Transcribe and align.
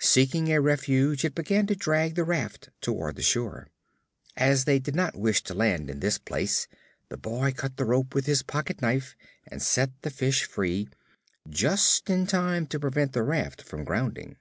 Seeking 0.00 0.48
a 0.52 0.60
refuge, 0.60 1.24
it 1.24 1.36
began 1.36 1.68
to 1.68 1.76
drag 1.76 2.16
the 2.16 2.24
raft 2.24 2.70
toward 2.80 3.14
the 3.14 3.22
shore. 3.22 3.68
As 4.36 4.64
they 4.64 4.80
did 4.80 4.96
not 4.96 5.14
wish 5.14 5.44
to 5.44 5.54
land 5.54 5.88
in 5.88 6.00
this 6.00 6.18
place 6.18 6.66
the 7.08 7.16
boy 7.16 7.52
cut 7.52 7.76
the 7.76 7.84
rope 7.84 8.12
with 8.12 8.26
his 8.26 8.42
pocket 8.42 8.82
knife 8.82 9.14
and 9.46 9.62
set 9.62 9.92
the 10.02 10.10
fish 10.10 10.42
free, 10.44 10.88
just 11.48 12.10
in 12.10 12.26
time 12.26 12.66
to 12.66 12.80
prevent 12.80 13.12
the 13.12 13.22
raft 13.22 13.62
from 13.62 13.84
grounding. 13.84 14.34